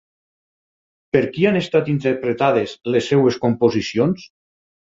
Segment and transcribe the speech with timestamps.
[1.15, 4.29] Per qui han estat interpretades les seves composicions?